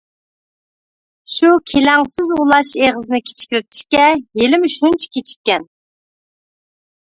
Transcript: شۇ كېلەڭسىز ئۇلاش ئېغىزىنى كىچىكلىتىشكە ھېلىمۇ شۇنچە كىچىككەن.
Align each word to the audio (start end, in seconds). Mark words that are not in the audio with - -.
شۇ 1.33 1.51
كېلەڭسىز 1.71 2.33
ئۇلاش 2.37 2.73
ئېغىزىنى 2.81 3.21
كىچىكلىتىشكە 3.27 4.03
ھېلىمۇ 4.41 4.73
شۇنچە 4.81 5.15
كىچىككەن. 5.19 5.71